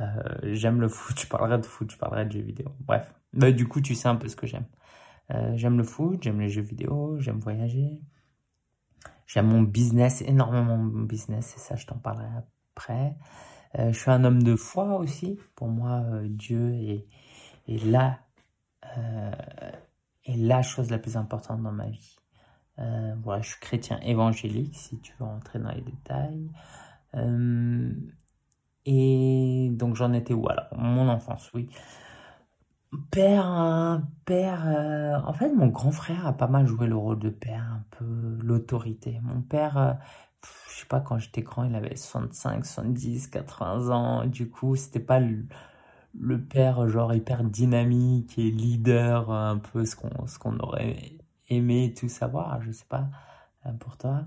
Euh, 0.00 0.06
j'aime 0.42 0.80
le 0.80 0.88
foot, 0.88 1.18
je 1.20 1.26
parlerai 1.26 1.58
de 1.58 1.66
foot, 1.66 1.90
je 1.90 1.96
parlerai 1.96 2.26
de 2.26 2.32
jeux 2.32 2.40
vidéo. 2.40 2.68
Bref, 2.80 3.14
bah, 3.32 3.52
du 3.52 3.68
coup, 3.68 3.80
tu 3.80 3.94
sais 3.94 4.08
un 4.08 4.16
peu 4.16 4.28
ce 4.28 4.36
que 4.36 4.46
j'aime. 4.46 4.66
Euh, 5.32 5.52
j'aime 5.56 5.78
le 5.78 5.84
foot, 5.84 6.22
j'aime 6.22 6.40
les 6.40 6.48
jeux 6.48 6.62
vidéo, 6.62 7.16
j'aime 7.18 7.38
voyager. 7.38 8.00
J'aime 9.26 9.48
mon 9.48 9.62
business, 9.62 10.22
énormément 10.22 10.76
mon 10.76 11.02
business, 11.02 11.54
et 11.56 11.58
ça, 11.60 11.76
je 11.76 11.86
t'en 11.86 11.96
parlerai 11.96 12.28
après. 12.76 13.16
Euh, 13.78 13.92
je 13.92 13.98
suis 13.98 14.10
un 14.10 14.24
homme 14.24 14.42
de 14.42 14.56
foi 14.56 14.96
aussi. 14.98 15.38
Pour 15.56 15.68
moi, 15.68 16.04
Dieu 16.24 16.74
est, 16.74 17.06
est 17.68 17.84
là, 17.84 18.20
est 20.24 20.36
la 20.36 20.62
chose 20.62 20.90
la 20.90 20.98
plus 20.98 21.16
importante 21.16 21.62
dans 21.62 21.72
ma 21.72 21.88
vie. 21.88 22.16
voilà, 23.22 23.42
je 23.42 23.50
suis 23.50 23.60
chrétien 23.60 23.98
évangélique, 24.00 24.76
si 24.76 25.00
tu 25.00 25.14
veux 25.18 25.26
rentrer 25.26 25.58
dans 25.58 25.72
les 25.72 25.80
détails. 25.82 26.50
Et 28.86 29.70
donc 29.72 29.96
j'en 29.96 30.12
étais 30.12 30.34
où? 30.34 30.48
Alors 30.48 30.66
Mon 30.76 31.08
enfance, 31.08 31.50
oui. 31.54 31.68
Père, 33.10 34.02
père. 34.24 34.62
Euh, 34.66 35.18
en 35.24 35.32
fait, 35.32 35.50
mon 35.52 35.68
grand 35.68 35.90
frère 35.92 36.26
a 36.26 36.32
pas 36.32 36.46
mal 36.46 36.66
joué 36.66 36.86
le 36.86 36.96
rôle 36.96 37.18
de 37.18 37.30
père, 37.30 37.62
un 37.62 37.84
peu 37.90 38.04
l'autorité. 38.42 39.20
Mon 39.22 39.40
père, 39.42 39.78
euh, 39.78 39.92
je 40.70 40.80
sais 40.80 40.86
pas, 40.86 41.00
quand 41.00 41.18
j'étais 41.18 41.42
grand, 41.42 41.64
il 41.64 41.74
avait 41.74 41.96
65, 41.96 42.64
70, 42.64 43.28
80 43.28 43.90
ans. 43.90 44.26
Du 44.26 44.48
coup, 44.50 44.76
c'était 44.76 45.00
pas 45.00 45.20
le, 45.20 45.46
père 46.48 46.88
genre 46.88 47.14
hyper 47.14 47.44
dynamique 47.44 48.38
et 48.38 48.50
leader, 48.50 49.30
un 49.30 49.58
peu 49.58 49.84
ce 49.84 49.96
qu'on 49.96 50.26
ce 50.26 50.38
qu'on 50.38 50.58
aurait 50.58 51.18
aimé 51.48 51.94
tout 51.96 52.08
savoir. 52.08 52.62
Je 52.62 52.72
sais 52.72 52.86
pas 52.88 53.08
euh, 53.66 53.72
pour 53.72 53.96
toi. 53.96 54.26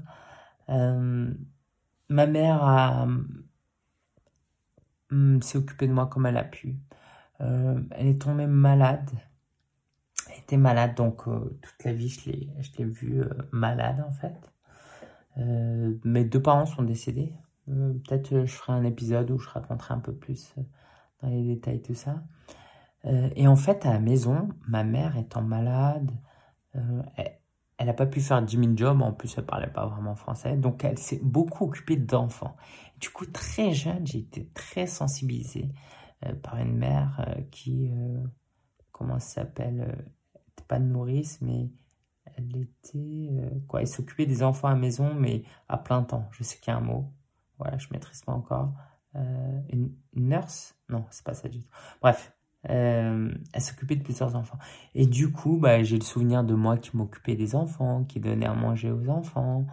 ma 2.10 2.28
mère 2.28 3.08
Hum, 5.12 5.42
s'est 5.42 5.58
occupée 5.58 5.88
de 5.88 5.94
moi 5.94 6.08
comme 6.08 6.26
elle 6.26 6.38
a 6.38 6.44
pu. 6.44 6.76
Euh, 7.42 7.80
elle 7.92 8.08
est 8.08 8.22
tombée 8.22 8.48
malade. 8.48 9.10
Elle 10.30 10.40
était 10.40 10.58
malade, 10.58 10.96
donc 10.96 11.28
euh, 11.28 11.58
toute 11.62 11.84
la 11.84 11.94
vie, 11.94 12.10
je 12.10 12.32
l'ai, 12.32 12.86
vue 12.86 13.22
euh, 13.22 13.30
malade 13.52 14.04
en 14.08 14.12
fait. 14.12 14.54
mes 16.04 16.24
deux 16.26 16.42
parents 16.42 16.66
sont 16.66 16.84
décédés. 16.84 17.34
peut-être 17.68 18.46
je 18.46 18.52
ferai 18.52 18.74
un 18.74 18.84
épisode 18.84 19.30
où 19.32 19.38
je 19.38 19.50
raconterai 19.50 19.94
un 19.94 20.00
peu 20.00 20.14
plus 20.14 20.56
dans 21.22 21.30
les 21.30 21.44
détails 21.44 21.82
tout 21.82 21.94
ça. 21.94 22.24
et 23.04 23.48
en 23.48 23.56
fait, 23.56 23.86
à 23.86 23.94
la 23.94 24.00
maison, 24.00 24.50
ma 24.68 24.84
mère 24.84 25.16
étant 25.18 25.42
malade, 25.44 26.12
elle 26.74 27.86
n'a 27.86 27.94
pas 27.94 28.08
pu 28.08 28.20
faire 28.22 28.42
10 28.42 28.58
000 28.58 28.72
jobs, 28.76 29.02
en 29.02 29.14
plus 29.14 29.38
elle 29.38 29.46
parlait 29.46 29.68
pas 29.68 29.86
vraiment 29.86 30.16
français, 30.16 30.58
donc 30.58 30.84
elle 30.84 30.98
s'est 30.98 31.20
beaucoup 31.22 31.66
occupée 31.66 31.98
d'enfants. 31.98 32.56
Du 33.00 33.10
coup, 33.10 33.28
très 33.28 33.74
jeune, 33.74 34.06
j'ai 34.08 34.20
été 34.20 34.50
très 34.56 34.88
sensibilisé 34.88 35.66
euh, 35.66 35.97
par 36.42 36.58
une 36.58 36.76
mère 36.76 37.26
euh, 37.28 37.42
qui, 37.52 37.90
euh, 37.92 38.24
comment 38.92 39.20
ça 39.20 39.42
s'appelle, 39.42 40.06
pas 40.68 40.80
de 40.80 40.86
nourrice, 40.86 41.40
mais 41.42 41.70
elle 42.36 42.58
était, 42.58 43.30
quoi, 43.68 43.82
elle 43.82 43.88
s'occupait 43.88 44.26
des 44.26 44.44
enfants 44.44 44.68
à 44.68 44.76
maison, 44.76 45.14
mais 45.14 45.44
à 45.70 45.78
plein 45.78 46.04
temps, 46.04 46.28
je 46.32 46.44
sais 46.44 46.58
qu'il 46.58 46.74
y 46.74 46.76
a 46.76 46.78
un 46.78 46.82
mot, 46.82 47.14
Voilà, 47.58 47.78
je 47.78 47.88
maîtrise 47.92 48.22
pas 48.22 48.34
encore. 48.34 48.74
une, 49.16 49.94
nurse? 50.14 50.76
Non, 50.90 51.06
c'est 51.10 51.24
pas 51.24 51.34
ça 51.34 51.48
du 51.48 51.62
tout. 51.62 51.70
Bref, 52.02 52.34
elle 52.64 53.40
s'occupait 53.60 53.96
de 53.96 54.04
plusieurs 54.04 54.36
enfants. 54.36 54.58
Et 54.94 55.08
du 55.08 55.32
coup, 55.32 55.58
bah, 55.58 55.84
j'ai 55.84 55.98
le 55.98 56.04
souvenir 56.04 56.44
de 56.44 56.54
moi 56.54 56.78
qui 56.78 56.98
m'occupais 56.98 57.36
des 57.36 57.56
enfants, 57.56 58.04
qui 58.04 58.20
donnait 58.20 58.46
à 58.46 58.54
manger 58.54 58.92
aux 58.92 59.08
enfants. 59.10 59.66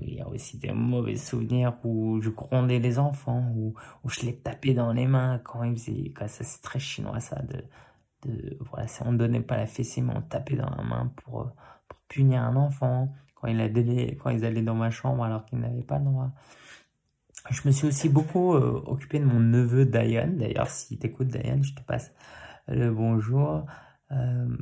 Il 0.00 0.14
y 0.14 0.20
a 0.20 0.28
aussi 0.28 0.58
des 0.58 0.72
mauvais 0.72 1.16
souvenirs 1.16 1.76
où 1.84 2.20
je 2.20 2.30
grondais 2.30 2.78
les 2.78 2.98
enfants, 2.98 3.52
où, 3.54 3.74
où 4.02 4.08
je 4.08 4.22
les 4.22 4.36
tapais 4.36 4.74
dans 4.74 4.92
les 4.92 5.06
mains 5.06 5.38
quand 5.44 5.62
ils 5.62 5.76
faisaient. 5.76 6.12
Quand 6.14 6.28
ça, 6.28 6.44
c'est 6.44 6.62
très 6.62 6.78
chinois, 6.78 7.20
ça. 7.20 7.40
De, 7.42 7.64
de, 8.26 8.56
voilà, 8.60 8.86
on 9.04 9.12
ne 9.12 9.18
donnait 9.18 9.40
pas 9.40 9.56
la 9.56 9.66
fessée, 9.66 10.00
mais 10.00 10.14
on 10.16 10.22
tapait 10.22 10.56
dans 10.56 10.70
la 10.70 10.82
main 10.82 11.12
pour, 11.16 11.52
pour 11.88 11.98
punir 12.08 12.42
un 12.42 12.56
enfant 12.56 13.12
quand, 13.34 13.48
il 13.48 13.60
a 13.60 13.68
quand 13.68 14.30
ils 14.30 14.44
allaient 14.44 14.62
dans 14.62 14.74
ma 14.74 14.90
chambre 14.90 15.24
alors 15.24 15.44
qu'ils 15.44 15.58
n'avaient 15.58 15.82
pas 15.82 15.98
le 15.98 16.06
droit. 16.06 16.30
Je 17.50 17.60
me 17.66 17.72
suis 17.72 17.86
aussi 17.86 18.08
beaucoup 18.08 18.54
euh, 18.54 18.82
occupé 18.86 19.18
de 19.18 19.24
mon 19.24 19.40
neveu 19.40 19.84
Diane. 19.84 20.38
D'ailleurs, 20.38 20.70
si 20.70 20.98
tu 20.98 21.06
écoutes 21.06 21.28
Diane, 21.28 21.62
je 21.62 21.74
te 21.74 21.82
passe 21.82 22.12
le 22.68 22.90
bonjour. 22.90 23.66
Euh, 24.12 24.56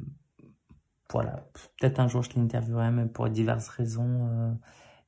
voilà, 1.12 1.44
peut-être 1.78 2.00
un 2.00 2.08
jour 2.08 2.22
je 2.22 2.30
l'interviewerai, 2.36 2.90
mais 2.90 3.06
pour 3.06 3.28
diverses 3.28 3.68
raisons. 3.68 4.28
Euh, 4.30 4.52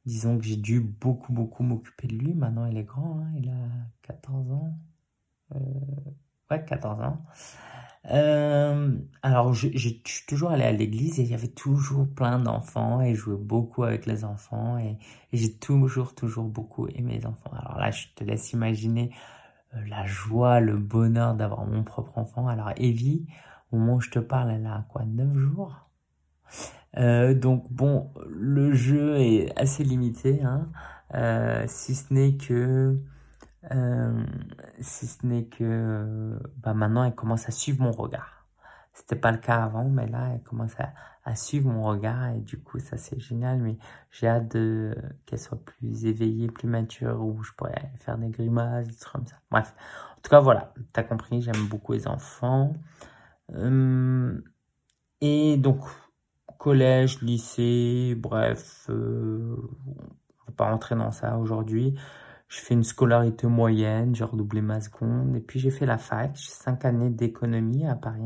disons 0.06 0.38
que 0.38 0.44
j'ai 0.44 0.56
dû 0.56 0.80
beaucoup, 0.80 1.32
beaucoup 1.32 1.62
m'occuper 1.62 2.08
de 2.08 2.16
lui. 2.16 2.34
Maintenant, 2.34 2.66
il 2.66 2.76
est 2.78 2.84
grand, 2.84 3.20
hein, 3.20 3.32
il 3.36 3.48
a 3.50 3.54
14 4.02 4.52
ans. 4.52 4.78
ouais, 6.50 6.64
14 6.64 7.02
ans. 7.02 7.24
Euh, 8.10 8.98
alors, 9.22 9.54
je, 9.54 9.68
je, 9.74 9.88
suis 10.04 10.26
toujours 10.26 10.50
allé 10.50 10.64
à 10.64 10.72
l'église 10.72 11.18
et 11.18 11.22
il 11.22 11.30
y 11.30 11.34
avait 11.34 11.48
toujours 11.48 12.06
plein 12.06 12.38
d'enfants 12.38 13.00
et 13.00 13.14
je 13.14 13.20
jouais 13.20 13.36
beaucoup 13.36 13.82
avec 13.82 14.04
les 14.06 14.24
enfants 14.24 14.78
et, 14.78 14.98
j'ai 15.32 15.56
toujours, 15.56 16.14
toujours 16.14 16.44
beaucoup 16.44 16.86
aimé 16.88 17.18
les 17.18 17.26
enfants. 17.26 17.50
Alors 17.52 17.78
là, 17.78 17.90
je 17.90 18.06
te 18.14 18.22
laisse 18.24 18.52
imaginer 18.52 19.10
euh, 19.74 19.78
la 19.88 20.06
joie, 20.06 20.60
le 20.60 20.76
bonheur 20.76 21.34
d'avoir 21.34 21.66
mon 21.66 21.82
propre 21.82 22.18
enfant. 22.18 22.46
Alors, 22.48 22.72
Evie, 22.76 23.26
au 23.72 23.78
moment 23.78 23.94
où 23.96 24.00
je 24.00 24.10
te 24.10 24.18
parle, 24.18 24.50
elle 24.52 24.66
a 24.66 24.84
quoi, 24.90 25.04
9 25.04 25.36
jours? 25.36 25.83
Euh, 26.96 27.34
donc 27.34 27.66
bon, 27.70 28.12
le 28.28 28.72
jeu 28.72 29.16
est 29.16 29.58
assez 29.58 29.84
limité, 29.84 30.42
hein, 30.42 30.68
euh, 31.14 31.64
si 31.66 31.94
ce 31.94 32.12
n'est 32.12 32.36
que 32.36 32.98
euh, 33.72 34.24
si 34.80 35.06
ce 35.06 35.26
n'est 35.26 35.46
que 35.46 36.38
bah 36.58 36.74
maintenant 36.74 37.04
elle 37.04 37.14
commence 37.14 37.48
à 37.48 37.52
suivre 37.52 37.82
mon 37.82 37.92
regard. 37.92 38.46
C'était 38.92 39.16
pas 39.16 39.32
le 39.32 39.38
cas 39.38 39.64
avant, 39.64 39.88
mais 39.88 40.06
là 40.06 40.30
elle 40.34 40.42
commence 40.42 40.74
à, 41.24 41.34
suivre 41.34 41.70
mon 41.70 41.82
regard 41.84 42.28
et 42.28 42.40
du 42.40 42.60
coup 42.60 42.78
ça 42.78 42.96
c'est 42.96 43.18
génial. 43.18 43.58
Mais 43.60 43.76
j'ai 44.10 44.28
hâte 44.28 44.52
qu'elle 45.26 45.38
soit 45.38 45.62
plus 45.64 46.06
éveillée, 46.06 46.48
plus 46.48 46.68
mature, 46.68 47.20
où 47.20 47.42
je 47.42 47.52
pourrais 47.52 47.92
faire 47.96 48.18
des 48.18 48.28
grimaces, 48.28 48.86
des 48.86 48.94
trucs 48.94 49.12
comme 49.12 49.26
ça. 49.26 49.36
Bref, 49.50 49.74
en 50.18 50.20
tout 50.22 50.30
cas 50.30 50.40
voilà, 50.40 50.72
t'as 50.92 51.02
compris, 51.02 51.42
j'aime 51.42 51.66
beaucoup 51.68 51.92
les 51.92 52.06
enfants. 52.06 52.74
Euh, 53.54 54.40
et 55.20 55.56
donc 55.56 55.80
collège, 56.64 57.20
lycée, 57.20 58.14
bref, 58.16 58.86
euh, 58.88 59.54
on 59.86 60.46
va 60.46 60.52
pas 60.56 60.70
rentrer 60.70 60.94
dans 60.94 61.10
ça 61.10 61.36
aujourd'hui. 61.36 61.94
Je 62.48 62.58
fais 62.58 62.72
une 62.72 62.84
scolarité 62.84 63.46
moyenne, 63.46 64.14
j'ai 64.14 64.24
redoublé 64.24 64.62
ma 64.62 64.80
seconde. 64.80 65.36
Et 65.36 65.40
puis 65.40 65.60
j'ai 65.60 65.70
fait 65.70 65.84
la 65.84 65.98
fac, 65.98 66.38
cinq 66.38 66.86
années 66.86 67.10
d'économie 67.10 67.86
à 67.86 67.94
Paris 67.96 68.22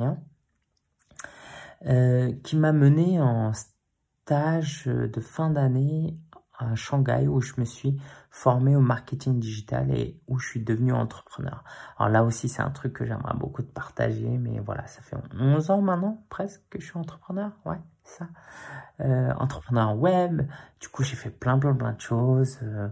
euh, 1.87 2.33
qui 2.45 2.57
m'a 2.57 2.71
mené 2.71 3.21
en 3.21 3.53
stage 3.55 4.87
de 4.87 5.21
fin 5.21 5.51
d'année 5.51 6.17
à 6.59 6.75
Shanghai 6.75 7.29
où 7.29 7.41
je 7.41 7.55
me 7.59 7.65
suis 7.65 8.01
formé 8.31 8.77
au 8.77 8.81
marketing 8.81 9.39
digital 9.39 9.91
et 9.91 10.21
où 10.27 10.39
je 10.39 10.49
suis 10.49 10.61
devenu 10.61 10.93
entrepreneur. 10.93 11.65
Alors 11.99 12.11
là 12.11 12.25
aussi, 12.25 12.49
c'est 12.49 12.63
un 12.63 12.71
truc 12.71 12.93
que 12.93 13.05
j'aimerais 13.05 13.35
beaucoup 13.37 13.63
de 13.63 13.69
partager, 13.69 14.29
mais 14.29 14.59
voilà, 14.61 14.87
ça 14.87 15.01
fait 15.03 15.17
11 15.39 15.71
ans 15.71 15.81
maintenant, 15.81 16.23
presque, 16.29 16.61
que 16.71 16.81
je 16.81 16.87
suis 16.87 16.99
entrepreneur, 16.99 17.53
ouais, 17.65 17.81
ça. 18.05 18.27
Euh, 19.01 19.33
entrepreneur 19.39 19.97
web, 19.97 20.43
du 20.81 20.89
coup, 20.89 21.03
j'ai 21.05 21.17
fait 21.17 21.31
plein, 21.31 21.59
plein, 21.59 21.75
plein 21.75 21.93
de 21.93 22.01
choses. 22.01 22.59
Euh, 22.63 22.89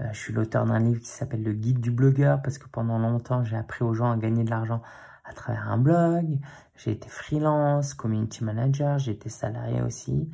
euh, 0.00 0.08
je 0.12 0.18
suis 0.18 0.32
l'auteur 0.32 0.64
d'un 0.64 0.78
livre 0.78 1.00
qui 1.00 1.08
s'appelle 1.08 1.42
Le 1.42 1.52
Guide 1.52 1.80
du 1.80 1.90
blogueur 1.90 2.40
parce 2.42 2.58
que 2.58 2.68
pendant 2.68 2.98
longtemps, 2.98 3.44
j'ai 3.44 3.56
appris 3.56 3.84
aux 3.84 3.94
gens 3.94 4.10
à 4.10 4.16
gagner 4.16 4.44
de 4.44 4.50
l'argent 4.50 4.82
à 5.24 5.32
travers 5.34 5.70
un 5.70 5.76
blog. 5.76 6.38
J'ai 6.76 6.92
été 6.92 7.08
freelance, 7.08 7.94
community 7.94 8.42
manager, 8.42 8.98
j'ai 8.98 9.12
été 9.12 9.28
salarié 9.28 9.82
aussi. 9.82 10.30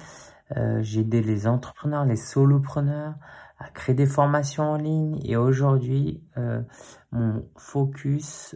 Euh, 0.57 0.83
j'ai 0.83 1.01
aidé 1.01 1.23
les 1.23 1.47
entrepreneurs, 1.47 2.05
les 2.05 2.17
solopreneurs 2.17 3.15
à 3.59 3.71
créer 3.71 3.95
des 3.95 4.07
formations 4.07 4.65
en 4.65 4.77
ligne. 4.77 5.19
Et 5.25 5.37
aujourd'hui, 5.37 6.23
euh, 6.37 6.63
mon 7.11 7.49
focus 7.57 8.55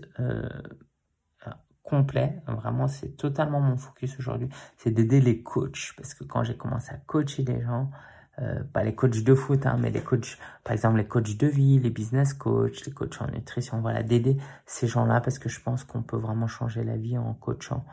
complet, 1.90 2.40
vraiment 2.46 2.86
c'est 2.86 3.16
totalement 3.16 3.60
mon 3.60 3.76
focus 3.76 4.16
aujourd'hui, 4.20 4.48
c'est 4.76 4.92
d'aider 4.92 5.20
les 5.20 5.42
coachs. 5.42 5.92
Parce 5.96 6.14
que 6.14 6.22
quand 6.22 6.44
j'ai 6.44 6.56
commencé 6.56 6.92
à 6.92 6.98
coacher 6.98 7.42
les 7.42 7.60
gens, 7.60 7.90
euh, 8.38 8.62
pas 8.72 8.84
les 8.84 8.94
coachs 8.94 9.22
de 9.22 9.34
foot, 9.34 9.66
hein, 9.66 9.76
mais 9.78 9.90
les 9.90 10.00
coachs, 10.00 10.38
par 10.64 10.72
exemple 10.72 10.98
les 10.98 11.06
coachs 11.06 11.36
de 11.36 11.46
vie, 11.46 11.78
les 11.78 11.90
business 11.90 12.32
coachs, 12.32 12.86
les 12.86 12.92
coachs 12.92 13.20
en 13.20 13.26
nutrition, 13.26 13.80
voilà, 13.80 14.02
d'aider 14.02 14.36
ces 14.66 14.86
gens-là 14.86 15.20
parce 15.20 15.38
que 15.38 15.48
je 15.48 15.60
pense 15.60 15.84
qu'on 15.84 16.02
peut 16.02 16.16
vraiment 16.16 16.46
changer 16.46 16.84
la 16.84 16.96
vie 16.96 17.18
en 17.18 17.34
coachant 17.34 17.84
euh, 17.84 17.90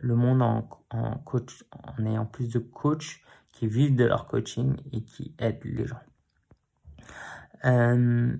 le 0.00 0.14
monde 0.14 0.42
en, 0.42 0.68
en, 0.90 1.16
coach, 1.18 1.64
en 1.72 2.04
ayant 2.06 2.26
plus 2.26 2.52
de 2.52 2.58
coachs 2.58 3.20
qui 3.52 3.66
vivent 3.66 3.96
de 3.96 4.04
leur 4.04 4.26
coaching 4.26 4.76
et 4.92 5.02
qui 5.02 5.34
aident 5.38 5.64
les 5.64 5.86
gens. 5.86 6.00
Euh, 7.64 8.36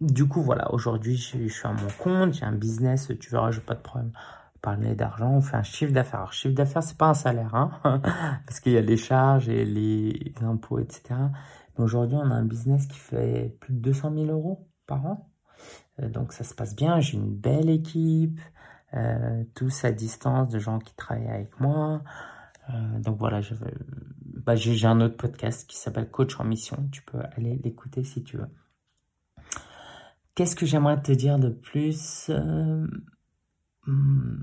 du 0.00 0.26
coup, 0.26 0.42
voilà, 0.42 0.72
aujourd'hui, 0.72 1.16
je, 1.16 1.38
je, 1.38 1.52
suis 1.52 1.66
à 1.66 1.72
mon 1.72 1.88
compte, 1.98 2.34
j'ai 2.34 2.44
un 2.44 2.52
business, 2.52 3.12
tu 3.20 3.30
verras, 3.30 3.50
j'ai 3.50 3.60
pas 3.60 3.74
de 3.74 3.80
problème 3.80 4.12
parler 4.60 4.94
d'argent, 4.94 5.30
on 5.30 5.40
fait 5.40 5.56
un 5.56 5.62
chiffre 5.62 5.92
d'affaires. 5.92 6.20
Alors, 6.20 6.32
chiffre 6.32 6.54
d'affaires, 6.54 6.82
c'est 6.82 6.96
pas 6.96 7.08
un 7.08 7.14
salaire, 7.14 7.54
hein, 7.54 7.70
parce 8.46 8.60
qu'il 8.60 8.72
y 8.72 8.78
a 8.78 8.82
les 8.82 8.96
charges 8.96 9.48
et 9.48 9.64
les 9.64 10.34
impôts, 10.42 10.78
etc. 10.78 11.14
Mais 11.76 11.84
aujourd'hui, 11.84 12.16
on 12.20 12.30
a 12.30 12.34
un 12.34 12.44
business 12.44 12.86
qui 12.86 12.98
fait 12.98 13.56
plus 13.60 13.74
de 13.74 13.78
200 13.78 14.12
000 14.14 14.26
euros 14.26 14.68
par 14.86 15.06
an. 15.06 15.30
Euh, 16.00 16.08
donc, 16.08 16.32
ça 16.32 16.44
se 16.44 16.54
passe 16.54 16.74
bien. 16.74 17.00
J'ai 17.00 17.16
une 17.16 17.34
belle 17.34 17.70
équipe, 17.70 18.40
euh, 18.94 19.44
tous 19.54 19.84
à 19.84 19.92
distance 19.92 20.48
de 20.48 20.58
gens 20.58 20.78
qui 20.78 20.94
travaillent 20.94 21.28
avec 21.28 21.60
moi. 21.60 22.02
Euh, 22.70 22.98
donc 22.98 23.18
voilà, 23.18 23.40
bah, 24.44 24.56
j'ai 24.56 24.86
un 24.86 25.00
autre 25.00 25.16
podcast 25.16 25.68
qui 25.68 25.76
s'appelle 25.76 26.10
Coach 26.10 26.38
en 26.40 26.44
mission. 26.44 26.88
Tu 26.90 27.02
peux 27.02 27.20
aller 27.36 27.60
l'écouter 27.62 28.02
si 28.04 28.22
tu 28.22 28.36
veux. 28.36 28.48
Qu'est-ce 30.34 30.56
que 30.56 30.66
j'aimerais 30.66 31.00
te 31.00 31.12
dire 31.12 31.38
de 31.38 31.48
plus 31.48 32.30
euh, 32.30 32.86
Hmm, 33.86 34.36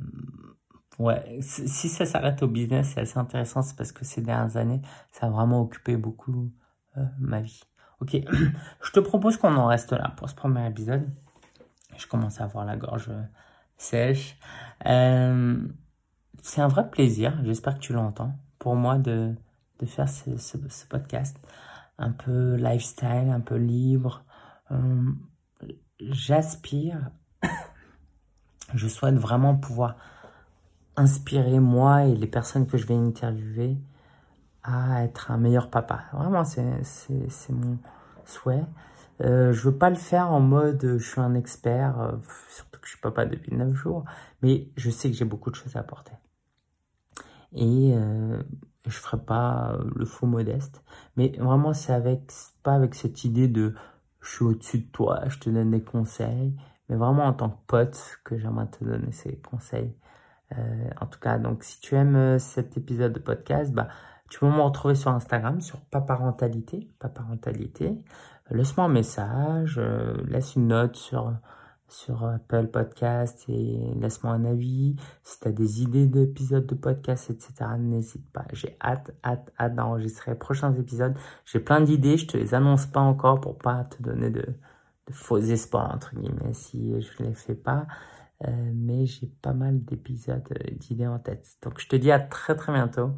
ouais, 0.98 1.38
si 1.42 1.90
ça 1.90 2.06
s'arrête 2.06 2.42
au 2.42 2.48
business, 2.48 2.94
c'est 2.94 3.02
assez 3.02 3.20
intéressant, 3.20 3.62
c'est 3.62 3.76
parce 3.76 3.92
que 3.92 4.04
ces 4.04 4.22
dernières 4.22 4.58
années, 4.58 4.82
ça 5.12 5.28
a 5.28 5.30
vraiment 5.30 5.62
occupé 5.62 5.96
beaucoup 5.96 6.52
ma 7.20 7.42
vie. 7.42 7.62
Ok, 8.02 8.18
je 8.82 8.92
te 8.92 9.00
propose 9.00 9.38
qu'on 9.38 9.56
en 9.56 9.68
reste 9.68 9.92
là 9.92 10.14
pour 10.18 10.28
ce 10.28 10.36
premier 10.36 10.68
épisode. 10.68 11.08
Je 11.98 12.08
commence 12.08 12.42
à 12.42 12.46
avoir 12.46 12.66
la 12.66 12.76
gorge 12.78 13.12
sèche. 13.78 14.38
Euh, 14.86 15.60
c'est 16.42 16.62
un 16.62 16.68
vrai 16.68 16.90
plaisir, 16.90 17.40
j'espère 17.44 17.76
que 17.76 17.80
tu 17.80 17.94
l'entends, 17.94 18.34
pour 18.60 18.76
moi 18.76 18.98
de, 18.98 19.34
de 19.80 19.86
faire 19.86 20.10
ce, 20.10 20.86
podcast. 20.88 21.38
Un 21.98 22.12
peu 22.12 22.56
lifestyle, 22.56 23.30
un 23.30 23.40
peu 23.40 23.56
libre. 23.56 24.24
Euh, 24.72 25.12
j'aspire 26.00 27.12
je 28.74 28.88
souhaite 28.88 29.16
vraiment 29.16 29.56
pouvoir 29.56 29.96
inspirer 30.96 31.60
moi 31.60 32.06
et 32.06 32.16
les 32.16 32.28
personnes 32.28 32.68
que 32.68 32.78
je 32.78 32.86
vais 32.86 32.96
interviewer 32.96 33.78
à 34.64 35.04
être 35.04 35.32
un 35.32 35.38
meilleur 35.38 35.70
papa. 35.70 36.04
Vraiment, 36.12 36.44
c'est 36.44 36.60
mon 37.50 37.78
souhait. 38.26 38.66
Euh, 39.22 39.52
je 39.54 39.70
veux 39.70 39.78
pas 39.78 39.90
le 39.90 39.96
faire 39.96 40.32
en 40.32 40.40
mode 40.40 40.98
je 40.98 41.10
suis 41.10 41.22
un 41.22 41.34
expert, 41.34 42.00
euh, 42.00 42.12
surtout 42.50 42.80
que 42.80 42.86
je 42.88 42.92
suis 42.92 43.02
papa 43.02 43.26
depuis 43.26 43.56
9 43.56 43.74
jours, 43.74 44.06
mais 44.42 44.70
je 44.78 44.90
sais 44.90 45.10
que 45.10 45.16
j'ai 45.16 45.26
beaucoup 45.26 45.50
de 45.50 45.56
choses 45.56 45.76
à 45.76 45.80
apporter. 45.80 46.14
Et 47.54 47.94
euh, 47.96 48.42
je 48.86 48.98
ferai 48.98 49.18
pas 49.18 49.78
le 49.96 50.06
faux 50.06 50.28
modeste, 50.28 50.84
mais 51.16 51.30
vraiment 51.40 51.74
c'est 51.74 51.94
avec 51.94 52.32
pas 52.64 52.74
avec 52.76 52.96
cette 52.96 53.24
idée 53.24 53.48
de 53.48 53.74
je 54.22 54.30
suis 54.36 54.46
au-dessus 54.46 54.80
de 54.80 54.92
toi, 54.92 55.22
je 55.30 55.40
te 55.40 55.50
donne 55.50 55.72
des 55.72 55.84
conseils, 55.84 56.56
mais 56.90 56.96
vraiment 56.96 57.26
en 57.26 57.34
tant 57.34 57.50
que 57.50 57.58
pote 57.68 58.20
que 58.24 58.38
j'aimerais 58.38 58.68
te 58.68 58.84
donner 58.84 59.12
ces 59.12 59.38
conseils. 59.38 59.96
Euh, 60.54 60.90
en 61.02 61.06
tout 61.08 61.20
cas, 61.20 61.38
donc 61.38 61.64
si 61.64 61.80
tu 61.80 61.96
aimes 61.96 62.16
euh, 62.16 62.40
cet 62.40 62.78
épisode 62.78 63.14
de 63.14 63.20
podcast, 63.20 63.72
bah, 63.74 63.88
tu 64.30 64.40
peux 64.40 64.48
me 64.48 64.62
retrouver 64.62 64.96
sur 64.96 65.12
Instagram, 65.12 65.62
sur 65.62 65.80
paparentalité, 65.82 66.90
paparentalité. 67.00 68.04
Laisse-moi 68.52 68.86
un 68.86 68.90
message, 68.90 69.76
euh, 69.78 70.16
laisse 70.28 70.56
une 70.56 70.68
note 70.68 70.96
sur 70.96 71.34
sur 71.90 72.26
Apple 72.26 72.68
Podcast 72.68 73.46
et 73.48 73.94
laisse-moi 73.96 74.34
un 74.34 74.46
avis. 74.46 74.96
Si 75.24 75.40
tu 75.40 75.48
as 75.48 75.52
des 75.52 75.82
idées 75.82 76.08
d'épisodes 76.08 76.66
de 76.66 76.76
podcast, 76.76 77.30
etc., 77.30 77.54
n'hésite 77.80 78.30
pas. 78.32 78.46
J'ai 78.52 78.78
hâte, 78.82 79.12
hâte, 79.24 79.54
hâte 79.58 79.76
d'enregistrer 79.76 80.32
les 80.32 80.38
prochains 80.38 80.74
épisodes. 80.74 81.16
J'ai 81.46 81.60
plein 81.60 81.82
d'idées, 81.82 82.18
je 82.18 82.28
te 82.28 82.38
les 82.38 82.54
annonce 82.54 82.86
pas 82.88 83.00
encore 83.00 83.40
pour 83.40 83.58
pas 83.58 83.86
te 83.86 84.04
donner 84.04 84.30
de, 84.30 84.46
faux 85.12 85.38
espoirs, 85.38 85.94
entre 85.94 86.14
guillemets, 86.16 86.54
si 86.54 87.02
je 87.02 87.24
ne 87.24 87.30
les 87.30 87.36
fais 87.36 87.56
pas. 87.56 87.88
Euh, 88.46 88.72
mais 88.76 89.06
j'ai 89.06 89.28
pas 89.28 89.54
mal 89.54 89.84
d'épisodes, 89.84 90.44
euh, 90.52 90.72
d'idées 90.76 91.08
en 91.08 91.20
tête. 91.20 91.48
Donc 91.64 91.80
je 91.80 91.88
te 91.88 91.96
dis 91.96 92.12
à 92.12 92.20
très 92.20 92.56
très 92.56 92.74
bientôt. 92.74 93.12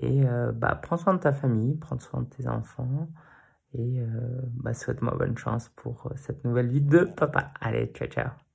Et 0.00 0.24
bah, 0.54 0.78
prends 0.80 0.96
soin 0.96 1.14
de 1.14 1.18
ta 1.18 1.32
famille, 1.32 1.74
prends 1.74 1.98
soin 1.98 2.22
de 2.22 2.28
tes 2.28 2.46
enfants. 2.46 3.08
Et 3.74 4.00
bah, 4.54 4.74
souhaite-moi 4.74 5.14
bonne 5.16 5.36
chance 5.36 5.68
pour 5.76 6.12
cette 6.16 6.44
nouvelle 6.44 6.68
vie 6.68 6.82
de 6.82 7.04
papa. 7.04 7.52
Allez, 7.60 7.86
ciao 7.94 8.08
ciao 8.08 8.47